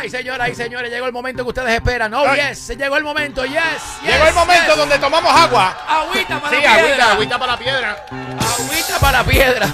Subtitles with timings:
[0.00, 2.12] Ay, señoras y señores, llegó el momento que ustedes esperan.
[2.14, 2.40] Oh, Ay.
[2.50, 3.54] yes, llegó el momento, yes.
[4.02, 4.76] yes, Llegó el momento yes.
[4.76, 5.76] donde tomamos agua.
[5.88, 6.84] Agüita para Sí, la piedra.
[6.84, 8.06] agüita, agüita para la piedra.
[8.58, 9.68] Agüita para la piedra.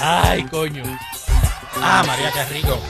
[0.00, 0.82] Ay, coño.
[1.82, 2.80] Ah, María, qué rico.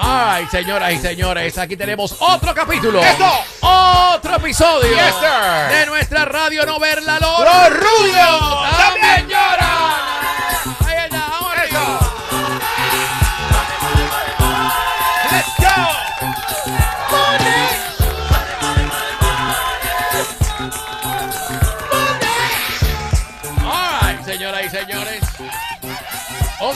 [0.00, 3.00] Ay, señoras y señores, aquí tenemos otro capítulo.
[3.02, 3.30] ¡Eso!
[3.60, 4.88] Otro episodio.
[4.94, 5.76] Yes, sir.
[5.76, 9.37] De nuestra radio novela Los, Los rubios también lloran.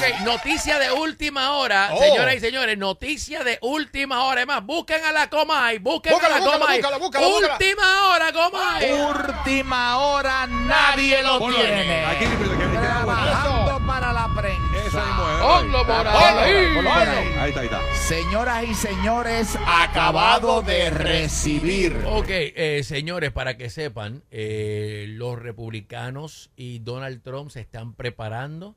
[0.02, 1.98] Ok, noticia de última hora, Oh.
[1.98, 4.40] señoras y señores, noticia de última hora.
[4.40, 6.76] Es más, busquen a la Comay, busquen Búscala, a la Comay.
[6.78, 7.52] búscala, búscala, búscala.
[7.54, 8.92] última hora, Comay.
[8.92, 12.04] Última hora nadie lo Ponlo tiene.
[12.04, 14.62] Aquí, que- que- Trabajando para la prensa.
[14.86, 15.38] Esa mismo es.
[15.42, 16.74] Ponlo por Ponlo, ahí.
[16.74, 17.34] ponlo por ahí.
[17.38, 17.80] Ahí está, ahí está.
[18.08, 22.04] Señoras y señores, acabado de recibir.
[22.06, 28.74] Ok, eh, señores, para que sepan, eh, los republicanos y Donald Trump se están preparando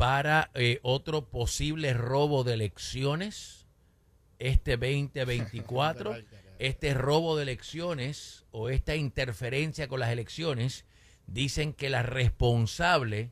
[0.00, 3.66] para eh, otro posible robo de elecciones
[4.38, 6.16] este 2024.
[6.58, 10.86] este robo de elecciones o esta interferencia con las elecciones,
[11.26, 13.30] dicen que la responsable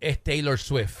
[0.00, 0.98] es Taylor Swift.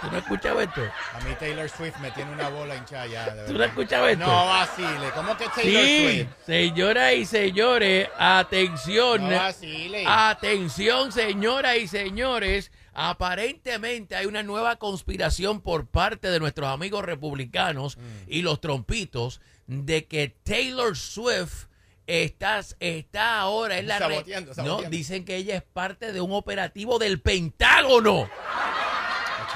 [0.00, 0.80] ¿Tú no has escuchado esto?
[1.14, 4.08] A mí Taylor Swift me tiene una bola hinchada ya, de ¿Tú no has escuchado
[4.08, 4.26] esto?
[4.26, 5.10] No vacile.
[5.14, 6.28] ¿Cómo que Taylor Sí, Swift?
[6.46, 9.28] señoras y señores, atención.
[9.28, 10.04] No vacile.
[10.06, 12.70] Atención, señoras y señores.
[12.92, 18.00] Aparentemente hay una nueva conspiración por parte de nuestros amigos republicanos Mm.
[18.28, 21.66] y los trompitos de que Taylor Swift
[22.06, 24.90] está, está ahora en la re- Saboteando, No, saboteando.
[24.96, 28.22] dicen que ella es parte de un operativo del Pentágono.
[28.22, 28.30] Ocho,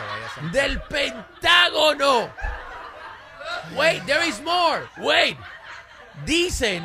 [0.08, 0.23] vaya a ser.
[0.52, 2.30] Del Pentágono.
[3.76, 4.88] Wait, there is more.
[4.98, 5.36] Wait.
[6.24, 6.82] Dicen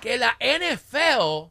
[0.00, 1.50] que la NFL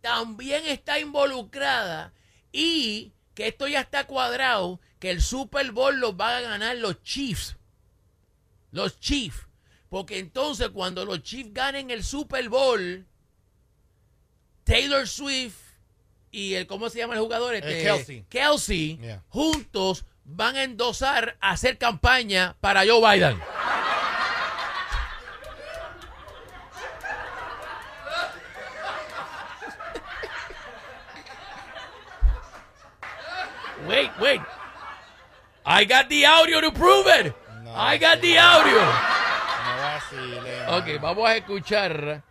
[0.00, 2.12] también está involucrada
[2.52, 7.02] y que esto ya está cuadrado, que el Super Bowl lo van a ganar los
[7.02, 7.56] Chiefs.
[8.72, 9.46] Los Chiefs.
[9.88, 13.06] Porque entonces cuando los Chiefs ganen el Super Bowl,
[14.64, 15.69] Taylor Swift
[16.30, 17.54] y el, ¿cómo se llama el jugador?
[17.54, 18.24] Este, Kelsey.
[18.28, 19.22] Kelsey, Yeah.
[19.28, 23.38] juntos van a endosar a hacer campaña para Joe Biden.
[33.86, 34.40] Wait, wait.
[35.64, 37.34] I got the audio to prove it.
[37.64, 38.80] No, I got the audio.
[38.80, 40.76] No.
[40.78, 42.22] Ok, vamos a escuchar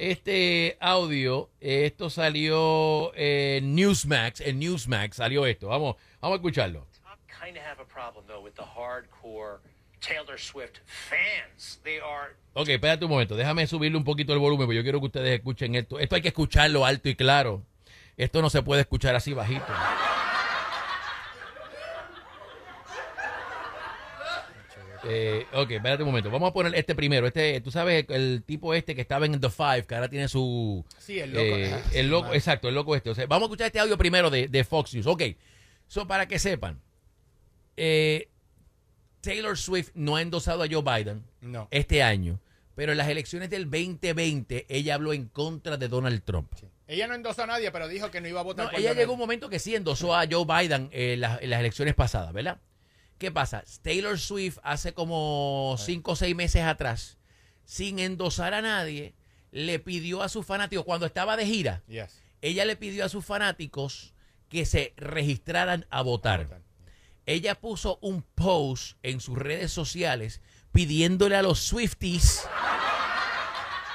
[0.00, 1.50] este audio.
[1.60, 4.40] Esto salió en Newsmax.
[4.40, 5.68] En Newsmax salió esto.
[5.68, 6.86] Vamos, vamos a escucharlo.
[7.28, 9.60] Kind of have a problem though with the hardcore
[10.00, 11.80] Taylor Swift fans.
[11.84, 13.36] They are Ok, espérate un momento.
[13.36, 15.98] Déjame subirle un poquito el volumen, porque yo quiero que ustedes escuchen esto.
[15.98, 17.62] Esto hay que escucharlo alto y claro.
[18.16, 19.64] Esto no se puede escuchar así bajito.
[25.04, 26.30] Eh, ok, espérate un momento.
[26.30, 27.26] Vamos a poner este primero.
[27.26, 30.84] Este, tú sabes, el tipo este que estaba en The Five, que ahora tiene su...
[30.98, 31.42] Sí, el loco.
[31.44, 32.34] Eh, Ah, el sí, loco, man.
[32.36, 33.10] exacto, el loco este.
[33.10, 35.06] O sea, vamos a escuchar este audio primero de, de Fox News.
[35.06, 35.22] Ok,
[35.86, 36.80] so para que sepan,
[37.76, 38.28] eh,
[39.20, 41.68] Taylor Swift no ha endosado a Joe Biden No.
[41.70, 42.40] este año,
[42.74, 46.50] pero en las elecciones del 2020 ella habló en contra de Donald Trump.
[46.86, 48.88] Ella no endosó a nadie, pero dijo que no iba a votar No, por ella
[48.90, 49.00] Donald.
[49.00, 51.94] llegó un momento que sí endosó a Joe Biden eh, en las, en las elecciones
[51.94, 52.58] pasadas, ¿verdad?
[53.20, 53.62] ¿Qué pasa?
[53.82, 57.18] Taylor Swift hace como cinco o seis meses atrás,
[57.66, 59.12] sin endosar a nadie,
[59.52, 62.18] le pidió a sus fanáticos, cuando estaba de gira, Yes.
[62.40, 64.14] ella le pidió a sus fanáticos
[64.48, 66.44] que se registraran a votar.
[66.44, 66.62] Votar.
[67.26, 70.40] Ella puso un post en sus redes sociales
[70.72, 72.48] pidiéndole a los Swifties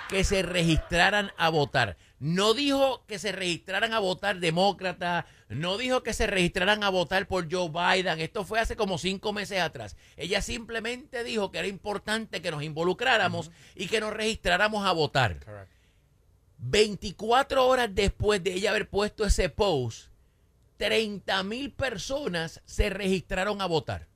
[0.10, 1.98] que se registraran a votar.
[2.20, 7.28] No dijo que se registraran a votar demócrata, no dijo que se registraran a votar
[7.28, 8.20] por Joe Biden.
[8.20, 9.96] Esto fue hace como cinco meses atrás.
[10.18, 15.44] Ella simplemente dijo que era importante que nos involucráramos y que nos registráramos a votar.
[15.44, 15.72] Correct.
[16.58, 20.08] 24 horas después de ella haber puesto ese post,
[20.78, 24.08] 30 mil personas se registraron a votar.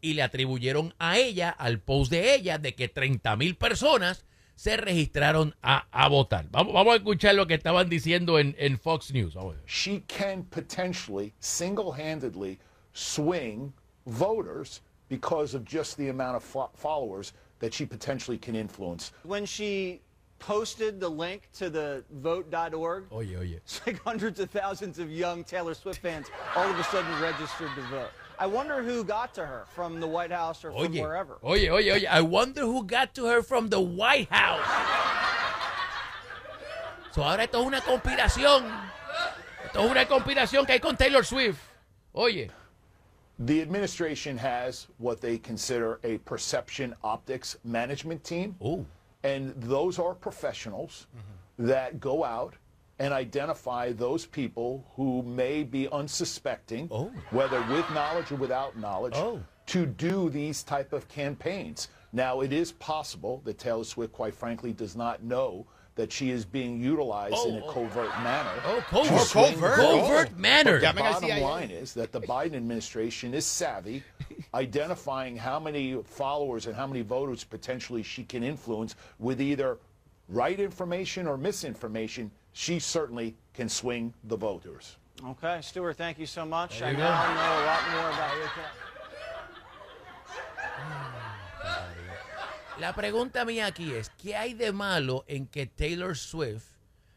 [0.00, 4.24] Y le atribuyeron a ella, al post de ella, de que 30 mil personas
[4.60, 6.44] se registraron a, a votar.
[6.50, 9.32] Vamos, vamos a escuchar lo que estaban diciendo en, en Fox News.
[9.32, 9.62] Vamos a ver.
[9.66, 12.58] she can potentially single handedly
[12.92, 13.72] swing
[14.06, 19.12] voters because of just the amount of fo- followers that she potentially can influence.
[19.22, 20.02] When she
[20.38, 23.54] posted the link to the vote.org, Oye, oye.
[23.56, 27.70] it's like hundreds of thousands of young Taylor Swift fans all of a sudden registered
[27.76, 28.10] to vote.
[28.40, 31.38] I wonder who got to her from the White House or from Oye, wherever.
[31.44, 32.06] oye, oye, oye.
[32.10, 34.64] I wonder who got to her from the White House.
[37.12, 38.64] So ahora esto es una conspiración.
[39.66, 41.60] Esto es una conspiración que hay con Taylor Swift.
[42.14, 42.48] Oye,
[43.38, 48.56] The administration has what they consider a perception optics management team.
[48.62, 48.86] oh,
[49.22, 51.66] And those are professionals mm-hmm.
[51.68, 52.54] that go out
[53.00, 57.10] and identify those people who may be unsuspecting, Oh.
[57.30, 59.40] whether with knowledge or without knowledge, Oh.
[59.66, 61.88] to do these type of campaigns.
[62.12, 66.44] Now, it is possible that Taylor Swift, quite frankly, does not know that she is
[66.44, 67.72] being utilized in a Oh, oh.
[67.72, 68.50] covert manner.
[68.66, 70.78] oh, covert, to covert, the covert manner.
[70.78, 74.02] Ya The bottom line is that the Biden administration is savvy,
[74.54, 79.78] identifying how many followers and how many voters potentially she can influence with either
[80.28, 82.30] right information or misinformation.
[82.60, 84.98] She certainly can swing the voters.
[85.24, 86.78] Okay, Stuart, thank you so much.
[86.78, 87.34] There I you now go.
[87.34, 88.74] know a lot more about your cat.
[92.78, 96.64] La pregunta mía aquí es, ¿qué hay de malo en que Taylor Swift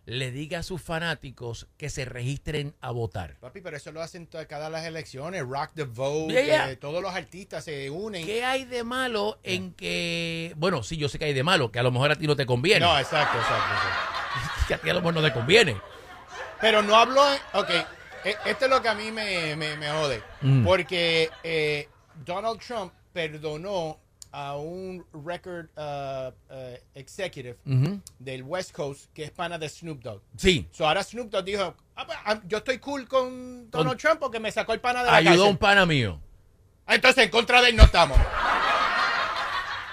[0.05, 3.35] le diga a sus fanáticos que se registren a votar?
[3.41, 5.43] Papi, pero eso lo hacen cada las elecciones.
[5.45, 6.31] Rock the vote.
[6.31, 6.71] Yeah, yeah.
[6.71, 8.25] eh, todos los artistas se unen.
[8.25, 10.53] ¿Qué hay de malo en que...
[10.55, 12.37] Bueno, sí, yo sé que hay de malo, que a lo mejor a ti no
[12.37, 12.79] te conviene.
[12.79, 13.73] No, exacto, exacto.
[13.73, 14.22] exacto.
[14.67, 15.77] Que a ti a lo mejor no te conviene.
[16.61, 17.21] Pero no habló.
[17.53, 17.69] Ok,
[18.23, 20.21] e- esto es lo que a mí me, me, me jode.
[20.41, 20.63] Mm.
[20.63, 21.89] Porque eh,
[22.25, 23.99] Donald Trump perdonó
[24.31, 27.55] a un record uh, uh, executive
[28.17, 30.21] del West Coast que es pana de Snoop Dogg.
[30.37, 33.97] Sí, So ahora Snoop Dogg dijo: "Ah, pues, ah, Yo estoy cool con Donald Con-
[33.99, 35.57] Trump porque me sacó el pana de la ayudó a un cárcel".
[35.59, 36.19] pana mío.
[36.87, 38.17] Ah, Entonces en contra de él no estamos.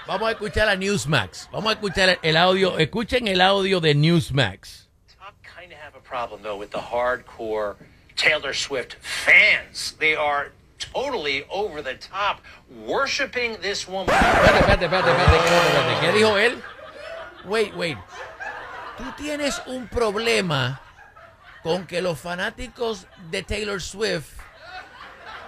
[0.07, 1.49] Vamos a escuchar a Newsmax.
[1.51, 2.77] Vamos a escuchar el audio.
[2.77, 4.87] Escuchen el audio de Newsmax.
[5.19, 7.75] I kind of have a problem though with the hardcore
[8.15, 9.95] Taylor Swift fans.
[9.99, 12.41] They are totally over the top,
[12.85, 14.13] worshiping this woman.
[14.15, 15.99] Espérate, espérate, espérate, espérate, espérate, espérate.
[16.01, 16.63] ¿Qué dijo él?
[17.45, 17.97] Wait, wait.
[18.97, 20.81] Tú tienes un problema
[21.63, 24.33] con que los fanáticos de Taylor Swift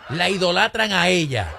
[0.10, 1.52] la idolatran a ella.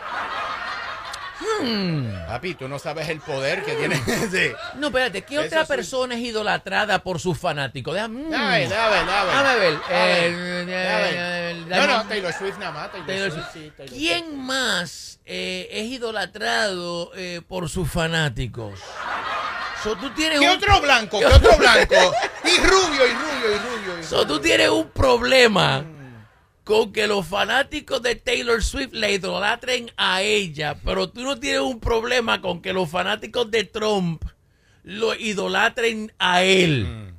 [2.28, 3.96] Papi, tú no sabes el poder que tiene.
[4.30, 4.52] sí.
[4.76, 7.94] No, espérate, ¿qué Eso otra persona es idolatrada por sus fanáticos?
[7.94, 8.58] Déjame, mm, dame.
[8.68, 9.06] Déjame ver.
[9.06, 10.70] Dame, Eh, dame.
[10.70, 12.90] eh, No, no, Taylor Swift nada más.
[12.90, 13.64] Taylor, Taylor Swift, Swift.
[13.64, 13.98] sí, Taylor Swift.
[14.00, 18.78] ¿Quién más eh, es idolatrado eh, por sus fanáticos?
[19.82, 21.18] So, tú tienes ¿Qué un, otro blanco?
[21.18, 21.94] ¿Qué otro blanco?
[22.44, 24.00] Y rubio, y rubio, y rubio.
[24.00, 24.40] y so, tú rubio.
[24.40, 25.84] tienes un problema
[26.64, 31.60] con que los fanáticos de Taylor Swift le idolatren a ella, pero tú no tienes
[31.60, 34.24] un problema con que los fanáticos de Trump
[34.82, 37.12] lo idolatren a él.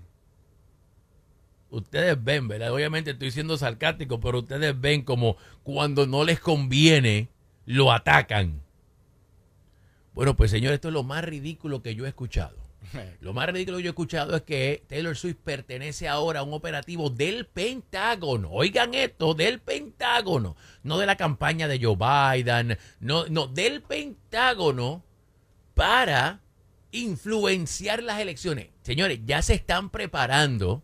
[1.69, 2.73] Ustedes ven, ¿verdad?
[2.73, 7.29] Obviamente estoy siendo sarcástico, pero ustedes ven como cuando no les conviene,
[7.65, 8.61] lo atacan.
[10.13, 12.64] Bueno, pues señor, esto es lo más ridículo que yo he escuchado.
[13.19, 16.53] Lo más ridículo que yo he escuchado es que Taylor Swift pertenece ahora a un
[16.53, 18.49] operativo del Pentágono.
[18.51, 20.55] Oigan esto, del Pentágono.
[20.83, 25.03] No de la campaña de Joe Biden, no, no, del Pentágono
[25.73, 26.41] para
[26.91, 28.69] influenciar las elecciones.
[28.81, 30.83] Señores, ya se están preparando.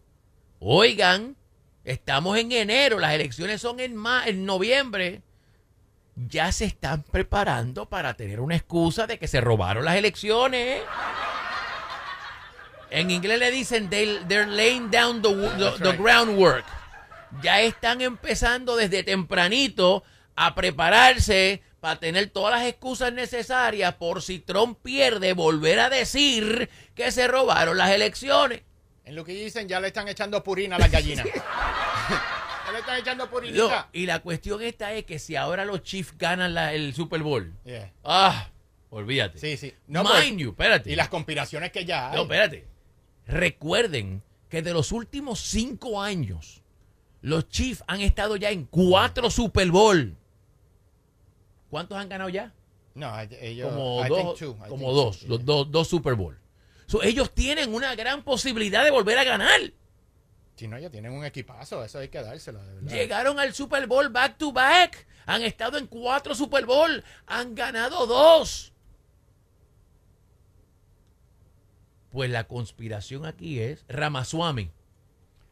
[0.60, 1.38] Oigan,
[1.84, 5.22] estamos en enero, las elecciones son en, ma- en noviembre.
[6.16, 10.82] Ya se están preparando para tener una excusa de que se robaron las elecciones.
[12.92, 16.66] En inglés le dicen they- they're laying down the, the- the groundwork.
[17.42, 20.04] Ya están empezando desde tempranito
[20.36, 26.70] a prepararse para tener todas las excusas necesarias por si Trump pierde, volver a decir
[26.94, 28.62] que se robaron las elecciones.
[29.06, 31.26] En lo que dicen, ya le están echando purina a las gallinas.
[32.66, 33.90] ya le están echando No, purinita.
[33.94, 37.54] y la cuestión esta es que si ahora los Chiefs ganan la- el Super Bowl,
[37.66, 37.92] Yeah.
[38.04, 38.48] ah,
[38.90, 39.40] olvídate.
[39.40, 39.74] Sí, sí.
[39.88, 40.92] No, Mind pues, you, espérate.
[40.92, 42.16] Y las conspiraciones que ya hay.
[42.16, 42.68] No, espérate.
[43.28, 46.62] Recuerden que de los últimos cinco años,
[47.22, 50.18] los Chiefs han estado ya en cuatro Super Bowl.
[51.70, 52.54] ¿Cuántos han ganado ya?
[52.96, 53.70] No, ellos.
[53.70, 56.38] Como I dos, think two, I como think dos, two, los dos, dos Super Bowl.
[56.88, 59.62] So, ellos tienen una gran posibilidad de volver a ganar.
[60.56, 62.92] Si no, ya tienen un equipazo, eso hay que dárselo, de verdad.
[62.92, 65.08] Llegaron al Super Bowl back to back.
[65.26, 67.04] Han estado en cuatro Super Bowl.
[67.28, 68.71] Han ganado dos.
[72.12, 74.72] Pues la conspiración aquí es Ramaswamy.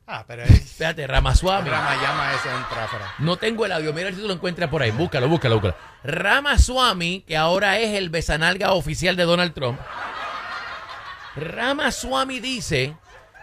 [0.05, 0.49] Ah, pero es.
[0.51, 1.69] Espérate, Ramaswamy.
[1.69, 3.13] Ramayama es un tráfara.
[3.19, 4.91] No tengo el audio, mira si tú lo encuentras por ahí.
[4.91, 5.75] Búscalo, búscalo, búscalo.
[6.03, 9.79] Ramaswamy, que ahora es el besanalga oficial de Donald Trump.
[11.35, 12.95] Ramaswamy dice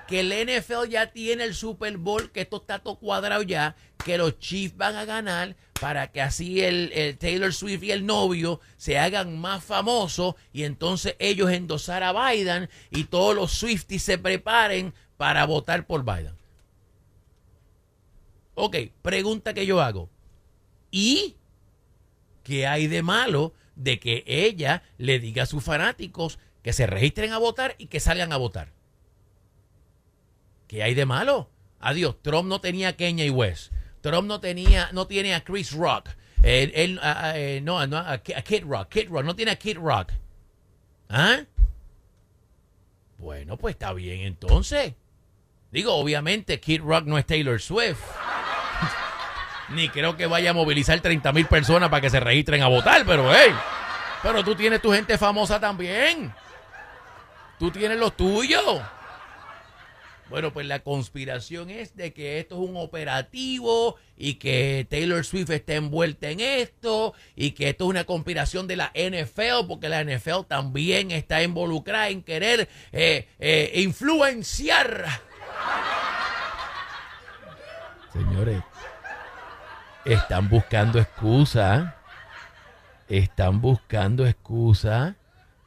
[0.06, 4.18] que el NFL ya tiene el Super Bowl, que esto está todo cuadrado ya, que
[4.18, 8.60] los Chiefs van a ganar para que así el, el Taylor Swift y el novio
[8.76, 14.18] se hagan más famosos y entonces ellos endosar a Biden y todos los Swifties se
[14.18, 16.34] preparen para votar por Biden.
[18.54, 20.08] Ok, pregunta que yo hago.
[20.90, 21.36] ¿Y
[22.42, 27.32] qué hay de malo de que ella le diga a sus fanáticos que se registren
[27.32, 28.72] a votar y que salgan a votar?
[30.66, 31.50] ¿Qué hay de malo?
[31.80, 33.72] Adiós, Trump no tenía Kenya y West.
[34.06, 36.10] Trump no tenía, no tiene a Chris Rock.
[36.44, 38.88] Eh, él, ah, ah, eh, no, a Kid Rock.
[38.88, 40.12] Kid Rock, no tiene a Kid Rock.
[41.08, 41.40] ¿Ah?
[43.18, 44.94] Bueno, pues está bien entonces.
[45.72, 47.98] Digo, obviamente Kid Rock no es Taylor Swift.
[49.70, 53.04] Ni creo que vaya a movilizar 30 mil personas para que se registren a votar,
[53.04, 53.52] pero hey,
[54.22, 56.32] pero tú tienes tu gente famosa también.
[57.58, 58.82] Tú tienes los tuyos.
[60.28, 65.50] Bueno, pues la conspiración es de que esto es un operativo y que Taylor Swift
[65.50, 70.02] está envuelta en esto y que esto es una conspiración de la NFL porque la
[70.02, 75.06] NFL también está involucrada en querer eh, eh, influenciar.
[78.12, 78.62] Señores,
[80.04, 81.94] están buscando excusa.
[83.08, 85.14] Están buscando excusa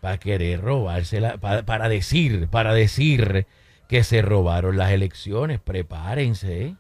[0.02, 3.48] para querer robársela, para, para decir, para decir
[3.90, 5.60] que se robaron las elecciones.
[5.60, 6.76] Prepárense.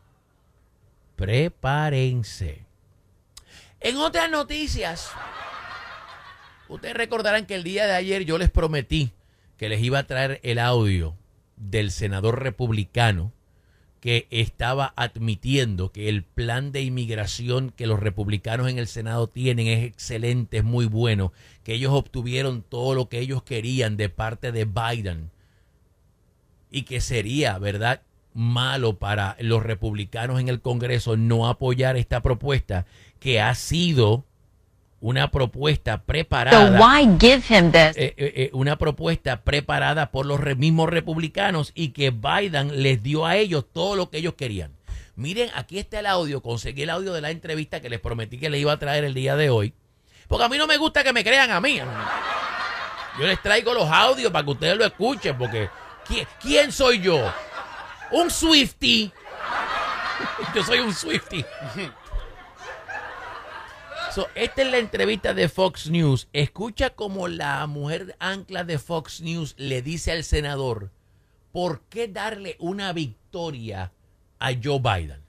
[1.16, 2.64] Prepárense.
[3.82, 5.10] En otras noticias,
[6.70, 9.12] ustedes recordarán que el día de ayer yo les prometí
[9.58, 11.18] que les iba a traer el audio
[11.58, 13.34] del senador republicano
[14.02, 19.68] que estaba admitiendo que el plan de inmigración que los republicanos en el Senado tienen
[19.68, 24.52] es excelente, es muy bueno, que ellos obtuvieron todo lo que ellos querían de parte
[24.52, 25.32] de Biden
[26.72, 28.02] y que sería, ¿verdad?,
[28.34, 32.86] malo para los republicanos en el Congreso no apoyar esta propuesta
[33.20, 34.24] que ha sido
[35.02, 37.96] una propuesta So preparada why give him this?
[37.98, 43.26] eh, eh, eh, una propuesta preparada por los mismos republicanos y que Biden les dio
[43.26, 44.72] a ellos todo lo que ellos querían.
[45.16, 48.50] Miren, aquí está el audio, conseguí el audio de la entrevista que les prometí que
[48.50, 49.74] les iba a traer el día de hoy,
[50.28, 51.80] porque a mí no me gusta que me crean a mí.
[53.20, 55.70] Yo les traigo los audios para que ustedes lo escuchen, porque
[56.42, 57.32] ¿quién, soy yo?
[58.12, 59.12] Un Swifty.
[60.56, 61.46] Yo soy un Swifty.
[64.36, 66.28] Esta es la entrevista de Fox News.
[66.34, 70.92] Escucha como la mujer ancla de Fox News le dice al senador,
[71.52, 73.94] ¿por qué darle una victoria
[74.40, 75.22] a Joe Biden?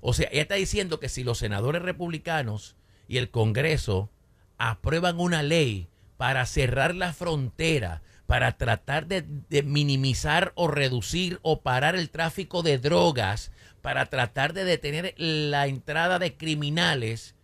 [0.00, 2.76] O sea, ella está diciendo que si los senadores republicanos
[3.08, 4.10] y el Congreso
[4.58, 11.94] aprueban una ley para cerrar la frontera, para tratar de, minimizar o reducir o parar
[11.94, 13.50] el tráfico de drogas,
[13.82, 17.34] para tratar de detener la entrada de criminales,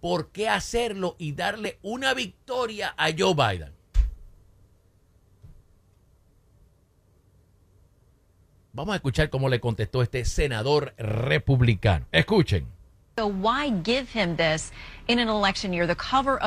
[0.00, 3.72] ¿por qué hacerlo y darle una victoria a Joe Biden?
[8.74, 12.06] Vamos a escuchar cómo le contestó este senador republicano.
[12.10, 12.66] Escuchen.
[13.18, 14.72] So why give him this
[15.08, 16.38] in an election year, cover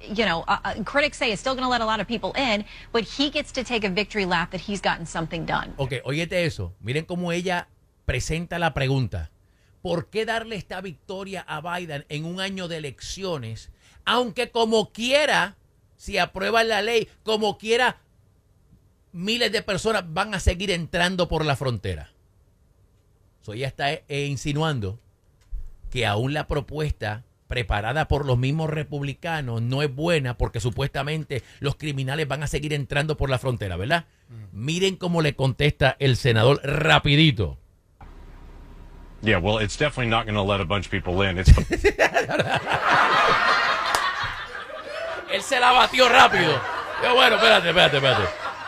[0.00, 2.32] you know, uh, uh, critics say is still going to let a lot of people
[2.36, 5.74] in, but he gets to take a victory lap that he's gotten something done.
[5.76, 6.74] Ok, óyete eso.
[6.80, 7.68] Miren cómo ella
[8.04, 9.30] presenta la pregunta.
[9.82, 13.70] ¿Por qué darle esta victoria a Biden en un año de elecciones?
[14.04, 15.56] Aunque como quiera,
[15.96, 18.00] si aprueban la ley, como quiera,
[19.12, 22.10] miles de personas van a seguir entrando por la frontera.
[23.42, 24.98] So, ella está eh, insinuando
[25.90, 31.74] que aún la propuesta preparada por los mismos republicanos no es buena porque supuestamente los
[31.76, 34.04] criminales van a seguir entrando por la frontera, ¿verdad?
[34.52, 37.58] Miren cómo le contesta el senador rapidito.
[39.22, 41.38] Yeah, well, it's definitely not going to let a bunch of people in.
[41.38, 41.50] It's
[45.32, 46.52] Él se la batió rápido.
[47.02, 48.24] Yo, bueno, espérate, espérate, espérate.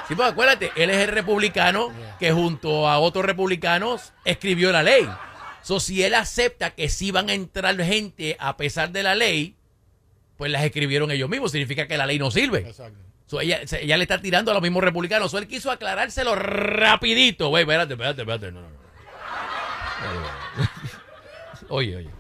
[0.09, 5.09] Sí, pues acuérdate, él es el republicano que junto a otros republicanos escribió la ley.
[5.63, 9.57] So, si él acepta que sí van a entrar gente a pesar de la ley,
[10.37, 11.53] pues las escribieron ellos mismos.
[11.53, 12.61] Significa que la ley no sirve.
[12.61, 12.99] Exacto.
[13.27, 15.31] So, ella, se- ella le está tirando a los mismos republicanos.
[15.31, 17.49] So, él quiso aclarárselo rapidito.
[17.49, 18.53] Güey, espérate, espérate, espérate.
[18.53, 18.81] No, no, no.
[21.69, 22.11] Oye, oye.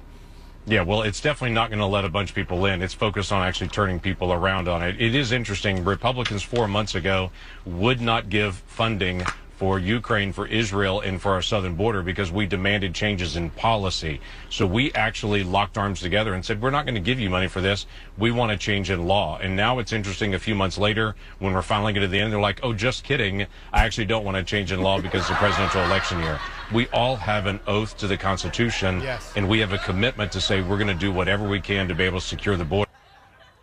[0.66, 2.82] yeah, well, it's definitely not going to let a bunch of people in.
[2.82, 5.00] It's focused on actually turning people around on it.
[5.00, 5.85] It is interesting.
[5.85, 7.32] Republicans four months ago
[7.64, 9.25] would not give funding
[9.61, 14.19] for Ukraine, for Israel, and for our southern border because we demanded changes in policy.
[14.49, 17.47] So we actually locked arms together and said, we're not going to give you money
[17.47, 17.85] for this.
[18.17, 19.37] We want a change in law.
[19.37, 22.33] And now it's interesting a few months later when we're finally getting to the end,
[22.33, 23.43] they're like, oh, just kidding.
[23.71, 26.40] I actually don't want a change in law because it's a presidential election year.
[26.73, 29.31] We all have an oath to the Constitution, Yes.
[29.37, 31.95] and we have a commitment to say we're going to do whatever we can to
[31.95, 32.90] be able to secure the border.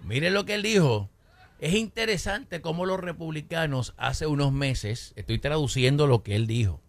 [0.06, 1.10] Miren lo que él dijo.
[1.60, 6.82] Es interesante cómo los republicanos hace unos meses, estoy traduciendo lo que él dijo.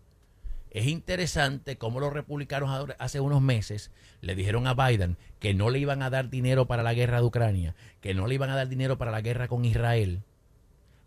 [0.70, 5.78] Es interesante cómo los republicanos hace unos meses le dijeron a Biden que no le
[5.78, 8.68] iban a dar dinero para la guerra de Ucrania, que no le iban a dar
[8.68, 10.22] dinero para la guerra con Israel,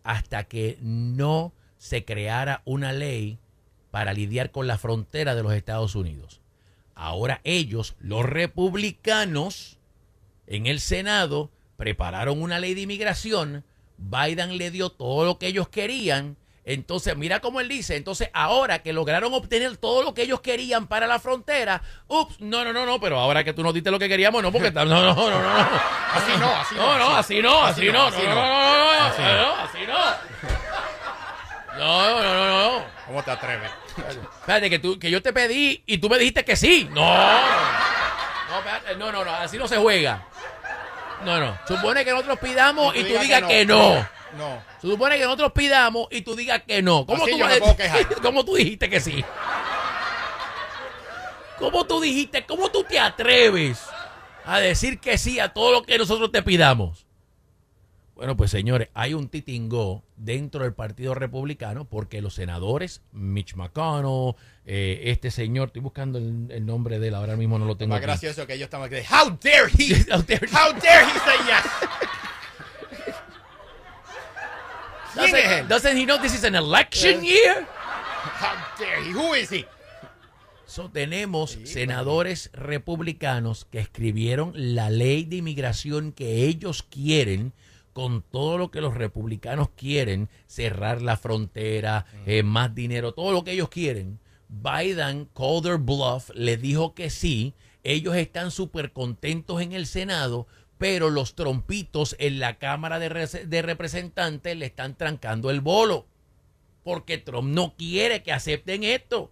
[0.04, 3.38] hasta que no se creara una ley
[3.92, 6.42] para lidiar con la frontera de los Estados Unidos.
[6.96, 9.78] Ahora ellos, los republicanos,
[10.48, 11.52] en el Senado
[11.86, 13.66] prepararon una ley de inmigración,
[13.98, 18.84] Biden le dio todo lo que ellos querían, entonces mira cómo él dice, entonces ahora
[18.84, 22.86] que lograron obtener todo lo que ellos querían para la frontera, ups, no, no, no,
[22.86, 25.16] no, pero ahora que tú nos diste lo que queríamos, no, porque está- no, no,
[25.16, 25.50] no, no, no.
[26.14, 26.82] Así no, así no.
[26.86, 28.36] No, no, así no, así no, no, así no, no.
[28.36, 29.42] no, Así no, no.
[29.42, 30.00] no, así no.
[31.80, 32.48] No, no, no,
[32.80, 32.86] no.
[33.08, 33.72] ¿Cómo te atreves?
[34.42, 36.88] Espérate, que, tú, que yo te pedí y tú me dijiste que sí.
[36.92, 37.02] No,
[39.00, 40.28] no, no, no, así no se juega.
[41.26, 41.58] No, no.
[41.68, 44.08] Supone que nosotros pidamos y tú digas que no.
[44.38, 44.64] No.
[44.82, 47.06] Se supone que nosotros pidamos y tú digas que no.
[47.06, 48.22] ¿Cómo Así tú, yo vas me a puedo decir- quejar.
[48.22, 49.24] ¿Cómo tú dijiste que sí?
[51.60, 52.46] ¿Cómo tú dijiste?
[52.46, 53.80] ¿Cómo tú te atreves
[54.46, 57.06] a decir que sí a todo lo que nosotros te pidamos?
[58.16, 64.36] Bueno, pues señores, hay un titingó dentro del Partido Republicano porque los senadores, Mitch McConnell,
[64.66, 67.90] eh, este señor, estoy buscando el, el nombre de él, ahora mismo no lo tengo
[67.92, 68.06] Más aquí.
[68.06, 69.96] gracioso que ellos estaban que How dare he?
[70.14, 70.56] How dare he.
[70.56, 71.66] How dare he say yes?
[75.14, 75.68] ¿Quién es Doesn't, él?
[75.68, 77.28] doesn't he know this is an election Eh.
[77.28, 77.68] year?
[78.40, 79.12] How dare he?
[79.12, 79.66] Who is he?
[80.66, 87.52] So, tenemos senadores republicanos que escribieron la ley de inmigración que ellos quieren
[87.94, 93.44] con todo lo que los republicanos quieren, cerrar la frontera, eh, más dinero, todo lo
[93.44, 94.20] que ellos quieren.
[94.50, 97.54] Biden, Calder Bluff, le dijo que sí.
[97.84, 103.28] Ellos están súper contentos en el Senado, pero los trompitos en la Cámara de, Re-
[103.28, 106.08] de Representantes le están trancando el bolo
[106.84, 109.32] porque Trump no quiere que acepten esto.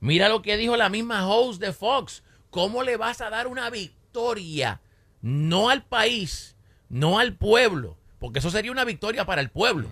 [0.00, 2.22] Mira lo que dijo la misma host de Fox.
[2.50, 4.80] ¿Cómo le vas a dar una victoria?
[5.20, 6.56] No al país,
[6.88, 9.88] no al pueblo, porque eso sería una victoria para el pueblo.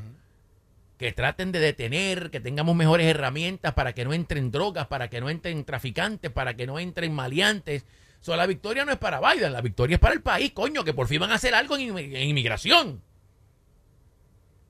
[0.99, 5.21] Que traten de detener, que tengamos mejores herramientas para que no entren drogas, para que
[5.21, 7.85] no entren traficantes, para que no entren maleantes.
[8.21, 10.95] So, la victoria no es para Biden, la victoria es para el país, coño, que
[10.95, 13.03] por fin van a hacer algo en, en inmigración.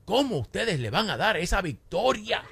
[0.04, 2.42] ¿Cómo ustedes le van a dar esa victoria?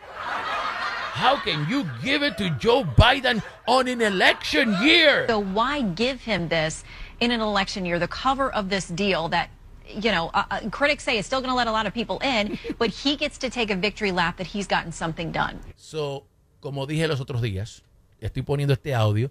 [1.14, 5.26] How can you give it to Joe Biden on an election year?
[5.28, 6.82] So why give him this
[7.20, 8.00] in an election year?
[8.00, 9.50] The cover of this deal that,
[9.88, 12.18] you know, uh, uh, critics say is still going to let a lot of people
[12.20, 15.60] in, but he gets to take a victory lap that he's gotten something done.
[15.76, 16.24] So,
[16.60, 17.82] como dije los otros días,
[18.20, 19.30] estoy poniendo este audio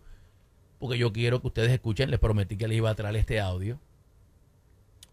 [0.80, 2.12] porque yo quiero que ustedes escuchen.
[2.12, 3.80] Les prometí que les iba a traer este audio.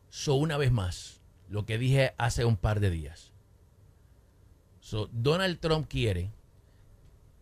[0.09, 3.31] So, una vez más, lo que dije hace un par de días.
[4.81, 6.31] So, Donald Trump quiere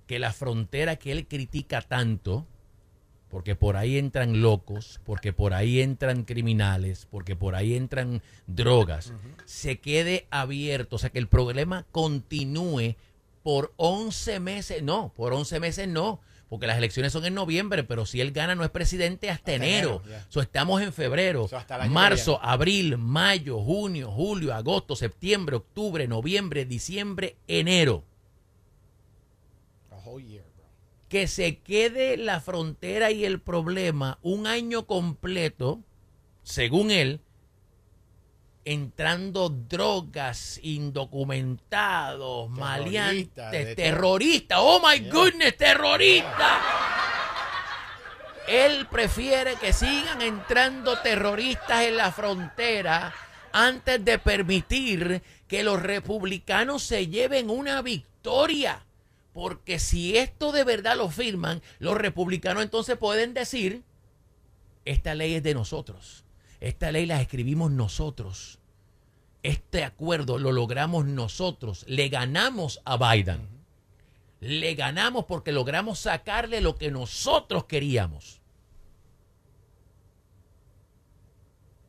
[0.07, 2.47] que la frontera que él critica tanto,
[3.29, 9.13] porque por ahí entran locos, porque por ahí entran criminales, porque por ahí entran drogas,
[9.45, 12.97] se quede abierto, o sea, que el problema continúe
[13.43, 18.07] por 11 meses, no, por 11 meses no, porque las elecciones son en noviembre, pero
[18.07, 20.03] si él gana no es presidente hasta, enero.
[20.29, 21.59] So, estamos en febrero, So,
[21.91, 28.05] marzo, abril, mayo, junio, julio, agosto, septiembre, octubre, noviembre, diciembre, enero
[29.91, 30.48] A whole year, bro.
[31.09, 35.81] Que se quede la frontera y el problema un año completo,
[36.43, 37.21] según él,
[38.65, 43.75] entrando drogas, indocumentados, maleantes, de todo.
[43.77, 44.59] terroristas.
[44.61, 46.63] Oh my goodness, terroristas.
[48.47, 53.15] Él prefiere que sigan entrando terroristas en la frontera
[53.53, 58.85] antes de permitir que los republicanos se lleven una victoria.
[59.39, 63.85] Porque si esto de verdad lo firman, los republicanos entonces pueden decir,
[64.85, 66.25] esta ley es de nosotros.
[66.59, 68.59] Esta ley la escribimos nosotros.
[69.45, 71.85] Este acuerdo lo logramos nosotros.
[71.87, 73.47] Le ganamos a Biden.
[74.41, 78.41] Le ganamos porque logramos sacarle lo que nosotros queríamos.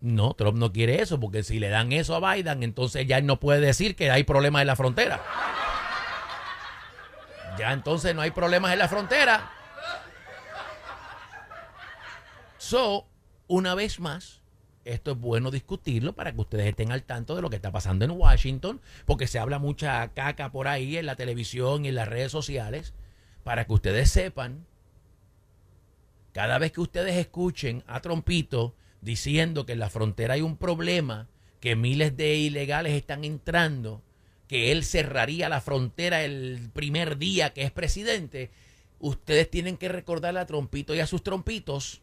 [0.02, 3.40] No, Trump no quiere eso, porque si le dan eso a Biden, entonces ya no
[3.40, 5.20] puede decir que hay problemas en la frontera.
[7.58, 9.52] Ya entonces no hay problemas en la frontera.
[12.58, 13.08] So,
[13.48, 14.42] una vez más,
[14.86, 18.06] esto es bueno discutirlo para que ustedes estén al tanto de lo que está pasando
[18.06, 22.08] en Washington, porque se habla mucha caca por ahí en la televisión y en las
[22.08, 22.94] redes sociales,
[23.44, 24.66] para que ustedes sepan,
[26.34, 31.28] cada vez que ustedes escuchen a Trompito diciendo que en la frontera hay un problema,
[31.60, 34.02] que miles de ilegales están entrando,
[34.50, 38.50] que él cerraría la frontera el primer día que es presidente,
[39.00, 42.02] ustedes tienen que recordarle a Trompito y a sus trompitos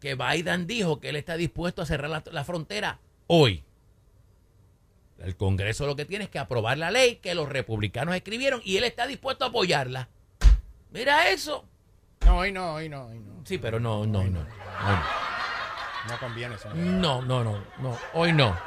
[0.00, 3.62] que Biden dijo que él está dispuesto a cerrar la, la frontera hoy.
[5.18, 8.78] El Congreso lo que tiene es que aprobar la ley que los republicanos escribieron y
[8.78, 10.08] él está dispuesto a apoyarla.
[10.90, 11.66] Mira eso.
[12.24, 13.42] No, hoy no, hoy no, hoy no.
[13.44, 14.40] Sí, pero no, no, no.
[14.40, 15.02] No,
[16.08, 16.72] No conviene eso.
[16.74, 17.98] no, no, no, no.
[18.14, 18.58] Hoy no.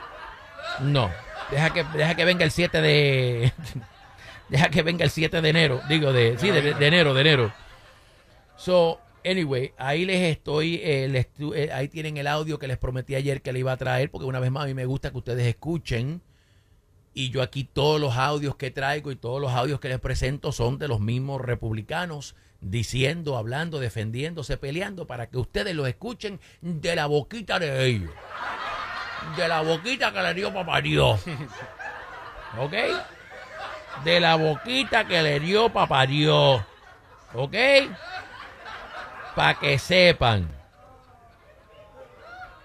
[0.81, 1.11] No.
[1.51, 3.53] Deja que, deja que venga el 7 de...
[4.49, 5.81] Deja que venga el 7 de enero.
[5.89, 7.53] Digo, de, sí, de, enero, de enero.
[8.55, 11.25] So, anyway, ahí les estoy, eh,
[11.55, 14.27] eh, ahí tienen el audio que les prometí ayer que le iba a traer, porque
[14.27, 16.21] una vez más a mí me gusta que ustedes escuchen.
[17.15, 20.51] Y yo aquí todos los audios que traigo y todos los audios que les presento
[20.51, 26.95] son de los mismos republicanos diciendo, hablando, defendiéndose, peleando para que ustedes los escuchen de
[26.95, 28.11] la boquita de ellos.
[29.37, 31.23] De la boquita que le dio papá Dios.
[32.57, 32.73] ¿Ok?
[34.03, 36.61] De la boquita que le dio papá Dios.
[37.33, 37.55] ¿Ok?
[39.35, 40.47] Para que sepan.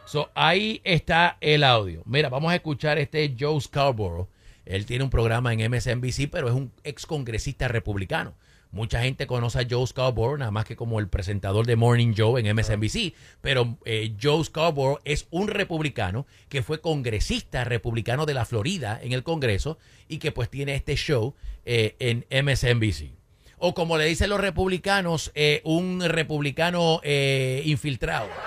[0.05, 2.03] So, ahí está el audio.
[2.07, 4.29] Mira, vamos a escuchar este Joe Scarborough.
[4.65, 8.35] Él tiene un programa en MSNBC, pero es un ex congresista republicano.
[8.71, 12.41] Mucha gente conoce a Joe Scarborough, nada más que como el presentador de Morning Joe
[12.41, 13.15] en MSNBC.
[13.41, 19.13] Pero eh, Joe Scarborough es un republicano que fue congresista republicano de la Florida en
[19.13, 23.19] el Congreso y que pues tiene este show eh, en MSNBC.
[23.59, 28.29] O como le dicen los republicanos, eh, un republicano eh, infiltrado.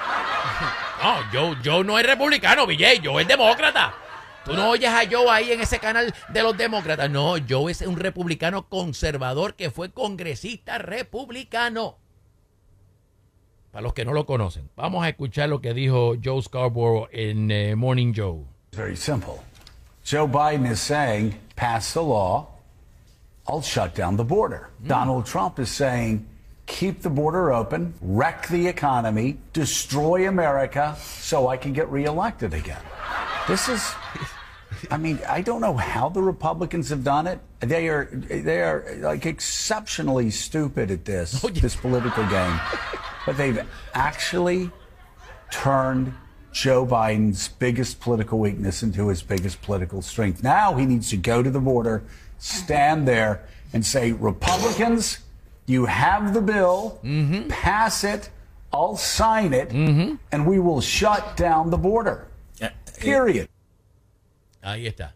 [1.01, 3.91] No, Joe, Joe no es republicano, BJ, Joe es demócrata.
[4.45, 7.09] Tú no oyes a Joe ahí en ese canal de los demócratas.
[7.09, 11.97] No, Joe es un republicano conservador que fue congresista republicano.
[13.71, 17.51] Para los que no lo conocen, vamos a escuchar lo que dijo Joe Scarborough en
[17.51, 18.43] eh, Morning Joe.
[18.73, 19.35] Very simple.
[20.03, 22.47] Joe Biden is saying, pass the law,
[23.47, 24.69] I'll shut down the border.
[24.85, 26.25] Donald Trump is saying,
[26.71, 32.81] keep the border open, wreck the economy, destroy America so I can get reelected again.
[33.47, 33.93] This is.
[34.89, 37.39] I mean, I don't know how the Republicans have done it.
[37.59, 42.59] They are they are like exceptionally stupid at this oh, this political game.
[43.25, 43.61] But they've
[43.93, 44.71] actually
[45.51, 46.13] turned
[46.53, 50.41] Joe Biden's biggest political weakness into his biggest political strength.
[50.41, 52.03] Now he needs to go to the border,
[52.39, 55.19] stand there, and say, Republicans,
[55.71, 56.99] you have the bill,
[57.49, 58.29] pass it,
[58.73, 62.27] I'll sign it, and we will shut down the border.
[62.99, 63.47] Period.
[64.61, 65.15] Ahí está.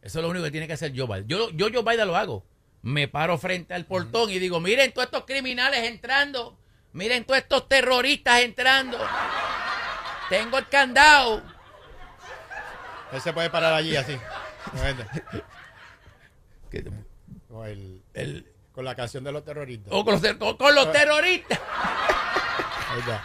[0.00, 1.26] Eso es lo único que tiene que hacer Joe Biden.
[1.26, 2.44] Yo, yo Joe Biden lo hago.
[2.82, 6.56] Me paro frente al portón y digo, miren todos estos criminales entrando.
[6.92, 8.98] Miren todos estos terroristas entrando.
[10.28, 11.42] Tengo el candado.
[13.12, 14.16] Él se puede parar allí así.
[17.64, 19.92] El- El- con la canción de los terroristas.
[19.92, 21.60] o con los, ter- con los terroristas.
[22.90, 23.24] Ahí está.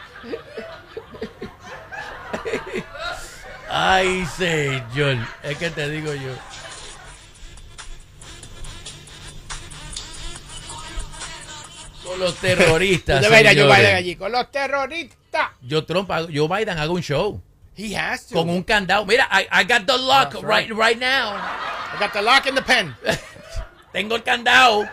[3.72, 5.18] Ay, señor.
[5.44, 6.32] Es que te digo yo.
[12.04, 13.22] Con los terroristas.
[13.30, 15.50] Biden allí con los terroristas.
[15.62, 17.42] Yo Trump, Joe Biden hago un show
[17.78, 18.36] He has to.
[18.36, 19.06] con un candado.
[19.06, 20.70] Mira, I, I got the lock right.
[20.72, 21.34] right now.
[21.36, 22.96] I got the lock in the pen.
[23.94, 24.88] Tengo el candado.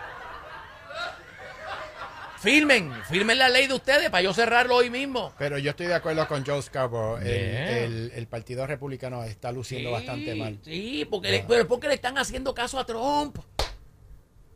[2.46, 5.32] Firmen, firmen la ley de ustedes para yo cerrarlo hoy mismo.
[5.36, 7.18] Pero yo estoy de acuerdo con Joe Scarborough.
[7.18, 7.68] El, Bien.
[7.68, 10.58] el- el Partido Republicano está luciendo bastante mal.
[10.62, 13.38] Sí, porque le, pero es porque le están haciendo caso a Trump.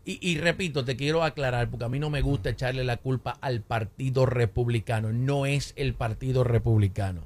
[0.04, 3.36] Y, y repito, te quiero aclarar, porque a mí no me gusta echarle la culpa
[3.40, 5.12] al Partido Republicano.
[5.12, 7.24] No es el Partido Republicano.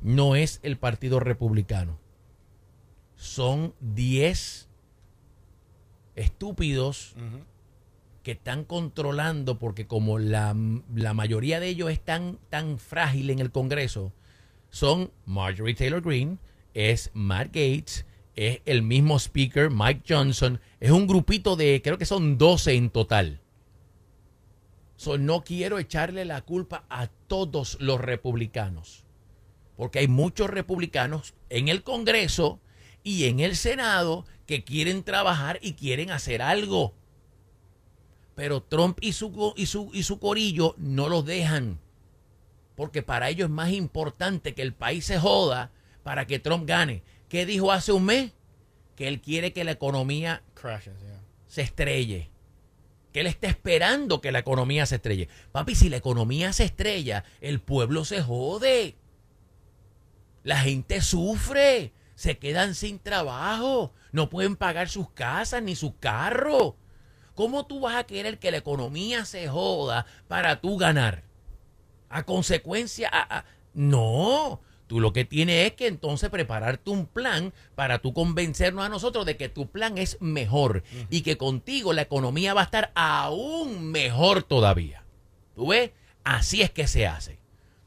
[0.00, 1.98] No es el Partido Republicano.
[3.16, 4.68] Son 10
[6.14, 7.14] estúpidos
[8.26, 10.52] que están controlando, porque como la,
[10.92, 14.12] la mayoría de ellos es tan, tan frágil en el Congreso,
[14.68, 16.38] son Marjorie Taylor Greene,
[16.74, 22.04] es Matt Gates, es el mismo speaker, Mike Johnson, es un grupito de, creo que
[22.04, 23.40] son 12 en total.
[24.96, 29.04] So, no quiero echarle la culpa a todos los republicanos,
[29.76, 32.58] porque hay muchos republicanos en el Congreso
[33.04, 36.92] y en el Senado que quieren trabajar y quieren hacer algo.
[38.36, 41.80] Pero Trump y su, y su, y su corillo no los dejan.
[42.76, 45.72] Porque para ellos es más importante que el país se joda
[46.02, 47.02] para que Trump gane.
[47.30, 48.32] ¿Qué dijo hace un mes?
[48.94, 51.20] Que él quiere que la economía Crashes, yeah.
[51.46, 52.30] se estrelle.
[53.12, 55.28] Que él está esperando que la economía se estrelle.
[55.50, 58.96] Papi, si la economía se estrella, el pueblo se jode.
[60.42, 61.94] La gente sufre.
[62.14, 63.94] Se quedan sin trabajo.
[64.12, 66.74] No pueden pagar sus casas ni sus carros.
[67.36, 71.22] ¿Cómo tú vas a querer que la economía se joda para tú ganar?
[72.08, 73.44] A consecuencia, a- a-
[73.74, 74.60] no.
[74.86, 79.26] Tú lo que tienes es que entonces prepararte un plan para tú convencernos a nosotros
[79.26, 83.90] de que tu plan es mejor y que contigo la economía va a estar aún
[83.90, 85.04] mejor todavía.
[85.56, 85.90] ¿Tú ves?
[86.22, 87.38] Así es que se hace.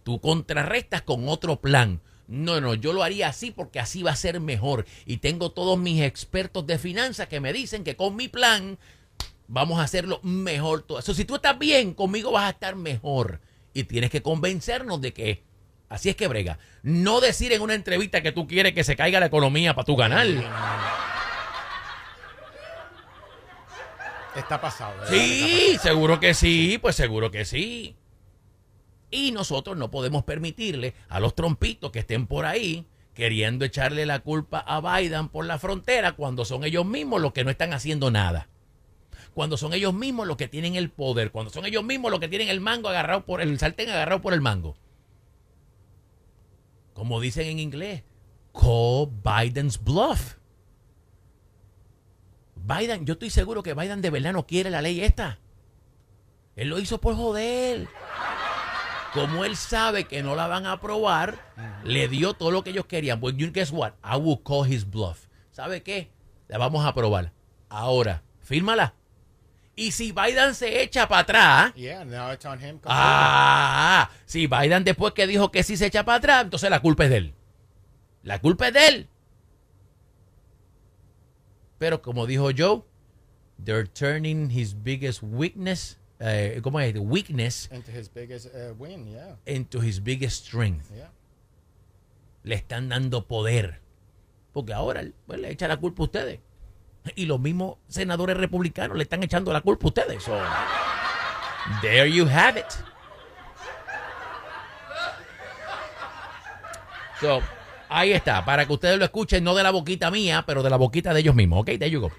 [0.04, 2.02] Tú contrarrestas con otro plan.
[2.28, 4.86] No, no, yo lo haría así porque así va a ser mejor.
[5.06, 8.78] Y tengo todos mis expertos de finanzas que me dicen que con mi plan
[9.50, 11.00] vamos a hacerlo mejor todo.
[11.00, 13.42] Eso, si tú estás bien, conmigo vas a estar mejor.
[13.74, 15.44] Y tienes que convencernos de que
[15.90, 16.60] así es que brega.
[16.82, 19.96] No decir en una entrevista que tú quieres que se caiga la economía para tú
[19.96, 20.28] ganar.
[24.36, 24.94] Está pasado.
[25.00, 25.10] ¿verdad?
[25.12, 27.96] Sí, seguro que sí, pues seguro que sí.
[29.12, 32.86] Y nosotros no podemos permitirle a los trompitos que estén por ahí
[33.16, 37.44] queriendo echarle la culpa a Biden por la frontera cuando son ellos mismos los que
[37.44, 38.48] no están haciendo nada.
[39.34, 42.28] Cuando son ellos mismos los que tienen el poder, cuando son ellos mismos los que
[42.28, 44.76] tienen el mango agarrado por el sartén agarrado por el mango.
[46.94, 48.04] Como dicen en inglés,
[48.54, 50.36] call Biden's bluff.
[52.56, 55.40] Biden, yo estoy seguro que Biden de verdad no quiere la ley esta.
[56.56, 57.88] Él lo hizo por joder.
[59.14, 61.40] Como él sabe que no la van a aprobar,
[61.84, 63.20] le dio todo lo que ellos querían.
[63.20, 63.94] Pues you guess what?
[64.04, 65.26] I will call his bluff.
[65.52, 66.12] ¿Sabe qué?
[66.48, 67.32] La vamos a aprobar.
[67.70, 68.94] Ahora, fírmala.
[69.80, 72.80] Y si Biden se echa para atrás, Yeah, now it's on him.
[72.84, 77.06] ah, si Biden después que dijo que sí se echa para atrás, entonces la culpa
[77.06, 77.34] es de él.
[78.24, 79.10] La culpa es de él.
[81.78, 82.84] Pero como dijo Joe,
[83.64, 86.94] they're turning his biggest weakness, eh, ¿cómo es?
[86.98, 89.38] Weakness Into his biggest uh, win, yeah.
[89.46, 90.92] into his biggest strength.
[90.94, 91.10] Yeah.
[92.44, 93.80] Le están dando poder.
[94.52, 96.40] Porque ahora pues, le echa la culpa a ustedes.
[97.16, 100.24] Y los mismos senadores republicanos le están echando la culpa a ustedes.
[100.24, 100.38] So,
[101.82, 102.68] there you have it.
[107.20, 107.42] So,
[107.90, 108.44] ahí está.
[108.46, 111.20] Para que ustedes lo escuchen, no de la boquita mía, pero de la boquita de
[111.22, 111.62] ellos mismos.
[111.62, 112.12] Ok, there you go.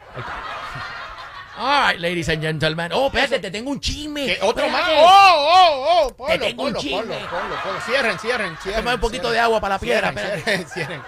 [1.56, 2.90] All right, ladies and gentlemen.
[2.94, 4.26] Oh, espérate, te tengo un chisme.
[4.26, 4.38] ¿Qué?
[4.40, 4.82] ¿Otro más?
[4.96, 6.16] ¡Oh, oh, oh!
[6.16, 6.98] Ponlo, tengo un ponlo, chisme.
[7.00, 7.80] ponlo, ponlo, ponlo.
[7.82, 8.82] Cierren, cierren, cierren.
[8.82, 9.34] Toma un poquito cierren.
[9.34, 11.02] de agua para la piedra, Cierren, cierren, cierren,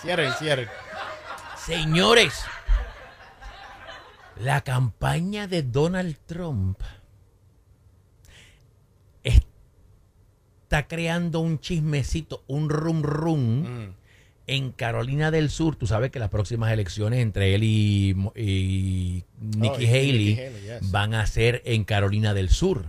[0.00, 0.70] cierren, cierren.
[1.56, 2.44] Señores,
[4.40, 6.78] la campaña de Donald Trump
[9.22, 13.94] está creando un chismecito, un rum rum Mm.
[14.48, 15.76] en Carolina del Sur.
[15.76, 19.24] Tú sabes que las próximas elecciones entre él y, Nikki
[19.68, 20.34] Oh, Haley Nikki Haley,
[20.80, 20.90] yes.
[20.90, 22.86] van a ser en Carolina del Sur.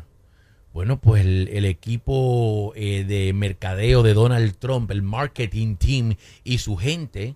[0.74, 6.60] Bueno, pues el, el equipo eh, de mercadeo de Donald Trump, el marketing team y
[6.60, 7.36] su gente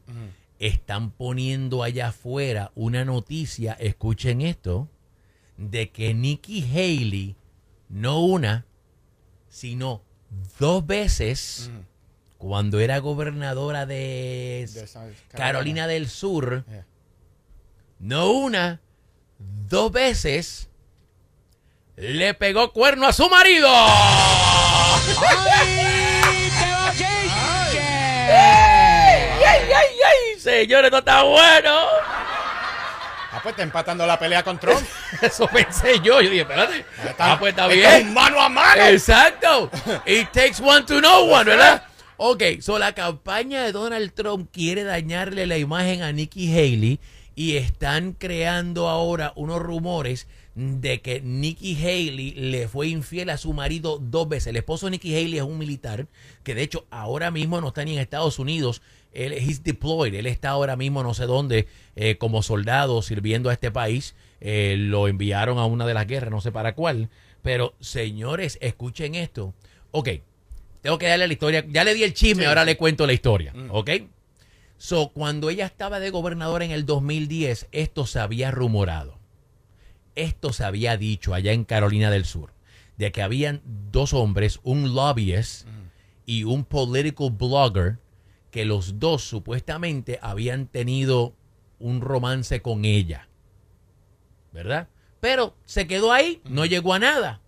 [0.61, 4.87] están poniendo allá afuera una noticia, escuchen esto,
[5.57, 7.35] de que Nikki Haley,
[7.89, 8.65] no una,
[9.49, 10.03] sino
[10.59, 11.71] dos veces,
[12.37, 14.69] cuando era gobernadora de,
[15.29, 16.85] Carolina del Sur, Yeah.
[17.97, 18.81] no una,
[19.67, 20.69] dos veces,
[21.95, 23.67] le pegó cuerno a su marido.
[28.33, 29.90] ¡Ay, ay, ay, ay!
[30.41, 31.71] Señores, no está bueno.
[33.33, 34.81] Ah, pues está empatando la pelea con Trump.
[35.21, 36.19] Eso pensé yo.
[36.21, 36.85] Yo dije, espérate.
[37.05, 38.13] Está- Ah, pues está es bien.
[38.13, 38.81] mano a mano.
[38.83, 39.69] Exacto.
[40.05, 41.83] It takes one to know one, ¿verdad?
[42.17, 46.99] Ok, so la campaña de Donald Trump quiere dañarle la imagen a Nikki Haley
[47.35, 53.53] y están creando ahora unos rumores de que Nikki Haley le fue infiel a su
[53.53, 54.47] marido dos veces.
[54.47, 56.05] El esposo de Nikki Haley es un militar
[56.43, 58.81] que de hecho ahora mismo no está ni en Estados Unidos.
[59.13, 60.13] Él es deployed.
[60.13, 64.15] Él está ahora mismo no sé dónde eh, como soldado sirviendo a este país.
[64.39, 67.09] Eh, lo enviaron a una de las guerras, no sé para cuál.
[67.41, 69.53] Pero señores, escuchen esto.
[69.91, 70.09] Ok,
[70.81, 71.65] tengo que darle la historia.
[71.67, 73.53] Ya le di el chisme, ahora le cuento la historia.
[73.69, 73.89] ¿Ok?
[74.77, 79.19] So, cuando ella estaba de gobernadora en el 2010, esto se había rumorado.
[80.15, 82.53] Esto se había dicho allá en Carolina del Sur.
[82.97, 85.67] De que habían dos hombres, un lobbyist
[86.25, 87.99] y un political blogger,
[88.51, 91.33] que los dos supuestamente habían tenido
[91.79, 93.27] un romance con ella.
[94.51, 94.89] ¿Verdad?
[95.19, 97.41] Pero se quedó ahí, no llegó a nada.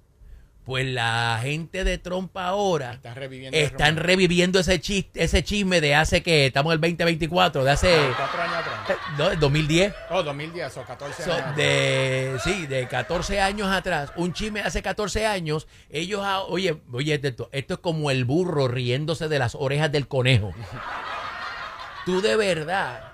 [0.65, 5.93] Pues la gente de Trump ahora Están reviviendo están reviviendo ese chiste, ese chisme de
[5.95, 8.97] hace que estamos en el 2024, de hace Cuatro años atrás.
[9.17, 9.93] no, el 2010.
[10.09, 11.41] Oh, 2010 o 14 So, años.
[11.41, 11.55] atrás.
[11.57, 16.77] de sí, de 14 años atrás, un chisme de hace 14 años, ellos ah, oye,
[16.93, 20.53] oye esto, esto es como el burro riéndose de las orejas del conejo.
[22.05, 23.11] Tú de verdad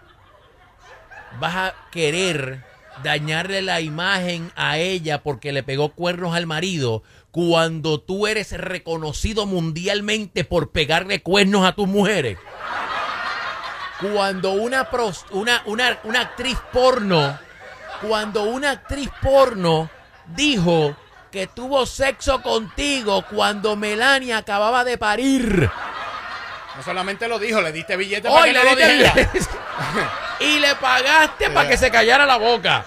[1.40, 2.64] vas a querer
[3.04, 7.02] dañarle la imagen a ella porque le pegó cuernos al marido
[7.32, 12.38] cuando tú eres reconocido mundialmente por pegarle cuernos a tus mujeres.
[14.14, 17.38] Cuando una, pros- una, una, una actriz porno,
[18.02, 19.90] cuando una actriz porno
[20.28, 20.96] dijo
[21.32, 25.70] que tuvo sexo contigo cuando Melania acababa de parir.
[26.78, 29.14] No solamente lo dijo, le diste billete para que le no lo dijera.
[30.40, 32.86] y le pagaste para que se callara la boca.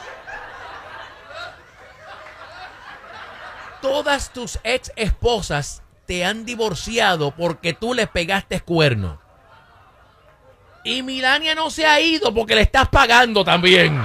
[3.83, 9.21] Todas tus ex esposas te han divorciado porque tú les pegaste cuerno.
[10.85, 14.03] Y Milania no se ha ido porque le estás pagando también.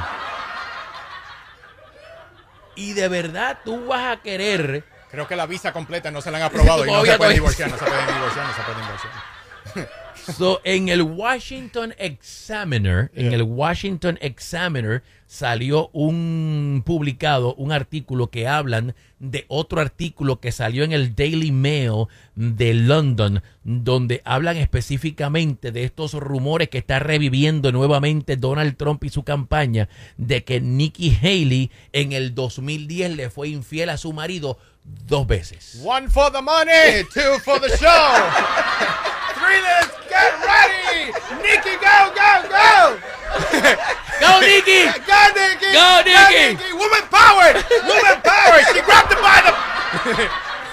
[2.76, 6.38] Y de verdad tú vas a querer Creo que la visa completa no se la
[6.38, 10.07] han aprobado y no se pueden divorciar, no se pueden divorciar, no se pueden divorciar.
[10.36, 18.48] So, en el Washington Examiner, en el Washington Examiner salió un publicado, un artículo que
[18.48, 25.72] hablan de otro artículo que salió en el Daily Mail de London, donde hablan específicamente
[25.72, 29.88] de estos rumores que está reviviendo nuevamente Donald Trump y su campaña
[30.18, 35.82] de que Nikki Haley en el 2010 le fue infiel a su marido dos veces.
[35.86, 37.88] One for the money, two for the show.
[39.36, 41.14] Three, get ready.
[41.46, 42.98] Nikki, go, go, go.
[44.20, 44.90] ¡Go, Nikki!
[45.06, 45.70] Go, Nikki.
[45.74, 46.74] Go, Nikki.
[46.74, 47.54] Woman power.
[47.86, 48.58] Woman power.
[48.74, 49.54] She grabbed him by the...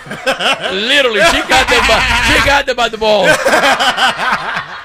[0.72, 3.26] Literally, she got them by, she got them by the ball.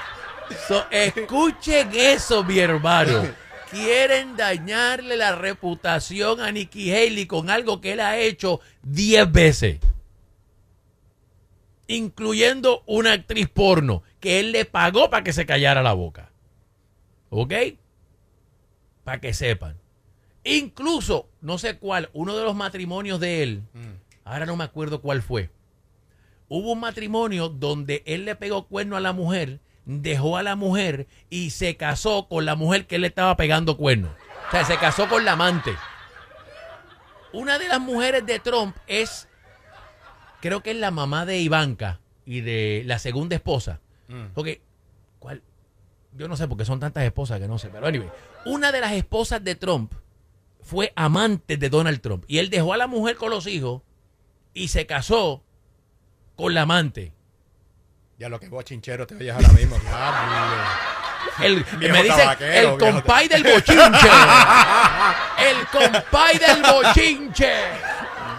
[0.66, 3.26] So, escuchen eso, mi hermano.
[3.72, 9.78] Quieren dañarle la reputación a Nikki Haley con algo que él ha hecho 10 veces.
[11.92, 16.30] Incluyendo una actriz porno que él le pagó para que se callara la boca.
[17.30, 17.52] ¿Ok?
[19.02, 19.76] Para que sepan.
[20.44, 23.62] Incluso, no sé cuál, uno de los matrimonios de él,
[24.24, 25.50] ahora no me acuerdo cuál fue.
[26.48, 31.08] Hubo un matrimonio donde él le pegó cuerno a la mujer, dejó a la mujer
[31.28, 34.14] y se casó con la mujer que él le estaba pegando cuerno.
[34.48, 35.74] O sea, se casó con la amante.
[37.32, 39.28] Una de las mujeres de Trump es,
[40.40, 43.80] creo que es la mamá de Ivanka y de la segunda esposa.
[44.34, 44.60] Porque,
[45.18, 45.42] ¿cuál?
[46.16, 47.68] Yo no sé porque son tantas esposas que no sé.
[47.68, 48.10] Pero anyway,
[48.44, 49.92] una de las esposas de Trump
[50.62, 52.24] fue amante de Donald Trump.
[52.26, 53.82] Y él dejó a la mujer con los hijos
[54.52, 55.42] y se casó
[56.36, 57.12] con la amante.
[58.18, 59.76] Ya lo que bochinchero te oyes ahora mismo.
[61.42, 62.00] El, me
[62.60, 64.08] el compay del bochinche.
[65.38, 67.89] el compay del bochinche.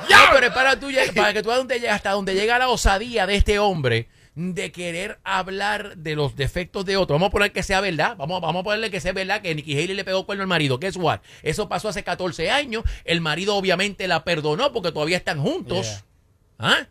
[0.09, 3.35] No, pero es para, tú, para que tú donde hasta donde llega la osadía de
[3.35, 7.15] este hombre de querer hablar de los defectos de otro.
[7.15, 8.15] Vamos a poner que sea verdad.
[8.17, 10.79] Vamos, vamos a ponerle que sea verdad que Nikki Haley le pegó cuerno al marido.
[10.79, 11.19] Guess what?
[11.43, 12.83] Eso pasó hace 14 años.
[13.03, 15.87] El marido obviamente la perdonó porque todavía están juntos.
[15.87, 16.03] Yeah.
[16.59, 16.87] ¿Ah?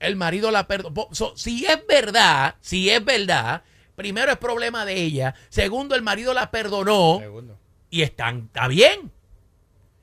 [0.00, 1.08] El marido la perdonó.
[1.12, 3.62] So, si es verdad, si es verdad,
[3.96, 5.34] primero es problema de ella.
[5.48, 7.58] Segundo, el marido la perdonó Segundo.
[7.88, 9.10] y están, está bien.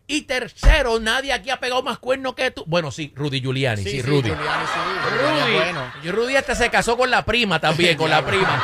[0.09, 2.63] Y tercero, nadie aquí ha pegado más cuernos que tú.
[2.65, 4.29] Bueno, sí, Rudy Giuliani, sí, Rudy.
[4.29, 4.79] Giuliani, sí.
[5.09, 5.91] Giuliani Rudy, bueno.
[6.05, 8.63] Rudy hasta se casó con la prima también, con la prima.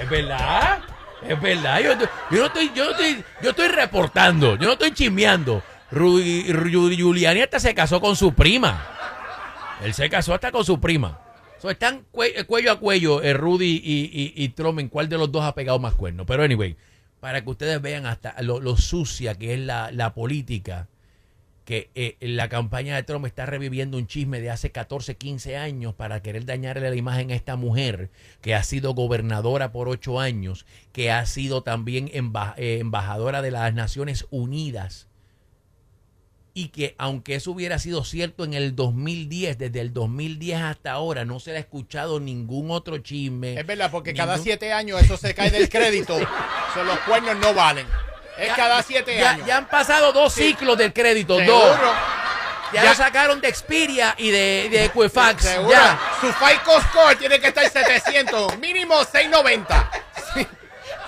[0.00, 0.80] Es verdad,
[1.26, 1.80] es verdad.
[1.80, 1.92] Yo,
[2.30, 5.62] yo no estoy, yo no estoy, yo estoy reportando, yo no estoy chismeando.
[5.90, 8.86] Rudy, Rudy Giuliani hasta se casó con su prima.
[9.82, 11.18] Él se casó hasta con su prima.
[11.60, 15.16] So, están cue- cuello a cuello eh, Rudy y, y, y Trump en cuál de
[15.18, 16.26] los dos ha pegado más cuernos.
[16.26, 16.76] Pero anyway,
[17.22, 20.88] para que ustedes vean hasta lo, lo sucia que es la, la política,
[21.64, 25.94] que eh, la campaña de Trump está reviviendo un chisme de hace 14, 15 años
[25.94, 28.10] para querer dañarle la imagen a esta mujer
[28.40, 33.52] que ha sido gobernadora por ocho años, que ha sido también emba- eh, embajadora de
[33.52, 35.06] las Naciones Unidas
[36.54, 41.24] y que aunque eso hubiera sido cierto en el 2010, desde el 2010 hasta ahora
[41.24, 43.58] no se le ha escuchado ningún otro chisme.
[43.58, 46.18] Es verdad, porque cada siete años eso se cae del crédito.
[46.74, 47.86] So, los cuernos no valen.
[48.38, 49.46] Es Ya- cada siete ya, años.
[49.46, 50.48] ya han pasado dos Sí.
[50.48, 51.58] ciclos del crédito, Seguro.
[51.58, 51.78] dos.
[52.72, 55.42] Ya, lo sacaron de Xperia y de, de Equifax.
[55.42, 55.70] Seguro.
[55.70, 55.98] Ya.
[56.20, 59.90] Su FICO score tiene que estar 700, mínimo 690.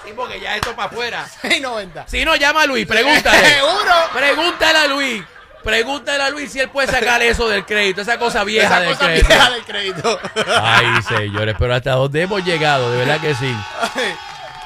[0.05, 1.27] Sí, porque ya esto para afuera.
[1.41, 2.05] 690.
[2.07, 3.49] Si no, llama a Luis, pregúntale.
[3.55, 3.95] Seguro.
[4.13, 5.25] Pregúntale a Luis.
[5.63, 8.91] Pregúntale a Luis si él puede sacar eso del crédito, esa cosa vieja Esa del
[8.93, 9.29] cosa crédito.
[9.29, 10.21] vieja del crédito.
[10.63, 13.57] Ay, señores, pero hasta dónde hemos llegado, de verdad que sí.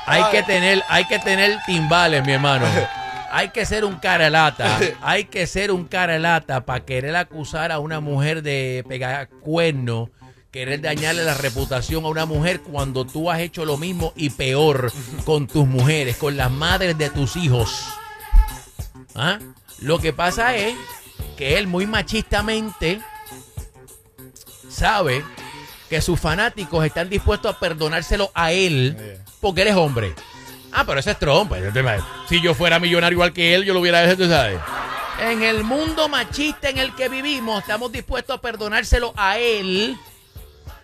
[0.09, 2.66] Hay que tener, hay que tener timbales, mi hermano.
[3.30, 4.80] Hay que ser un cara lata.
[5.02, 10.11] Hay que ser un cara lata para querer acusar a una mujer de pegar cuerno,
[10.50, 14.90] querer dañarle la reputación a una mujer cuando tú has hecho lo mismo y peor
[15.26, 17.86] con tus mujeres, con las madres de tus hijos.
[19.14, 19.38] ¿Ah?
[19.80, 20.74] Lo que pasa es
[21.36, 23.00] que él muy machistamente
[24.70, 25.22] sabe
[25.89, 30.14] que sus fanáticos están dispuestos a perdonárselo a él porque él es hombre.
[30.72, 31.49] Ah, pero ese es Trump.
[31.49, 31.62] pues,
[32.28, 34.59] Si yo fuera millonario igual que él, yo lo hubiera hecho, tú ¿sabes?
[35.20, 39.99] En el mundo machista en el que vivimos, estamos dispuestos a perdonárselo a él,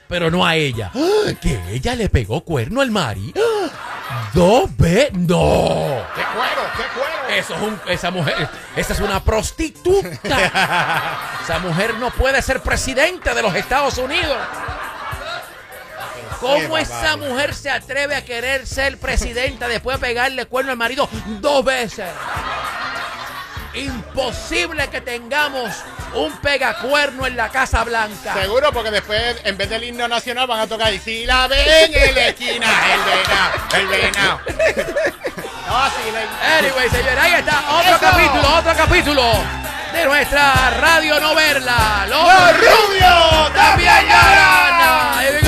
[0.08, 0.90] pero no a ella.
[0.94, 1.32] ¡Ah!
[1.40, 3.32] Que ella le pegó cuerno al Mari.
[3.36, 4.30] ¡Ah!
[4.34, 5.12] Dos veces.
[5.12, 6.02] ¡No!
[6.14, 6.62] ¡Qué cuero!
[6.76, 7.38] ¡Qué cuero!
[7.38, 11.38] Eso es un, esa mujer, esa es una prostituta.
[11.42, 14.36] esa mujer no puede ser presidente de los Estados Unidos.
[16.44, 21.08] ¿Cómo esa mujer se atreve a querer ser presidenta después de pegarle cuerno al marido
[21.40, 22.06] dos veces?
[23.72, 25.72] Imposible que tengamos
[26.14, 28.34] un pegacuerno en la Casa Blanca.
[28.34, 31.92] Seguro, porque después, en vez del himno nacional, van a tocar y si la ven
[31.92, 34.40] en la esquina, el venado, el venado.
[35.66, 35.80] No,
[36.58, 37.98] Anyway, señores, ahí está otro Eso.
[38.00, 39.32] capítulo, otro capítulo
[39.94, 42.06] de nuestra radio no verla.
[42.06, 45.43] Los, ¡Los rubios también lloran.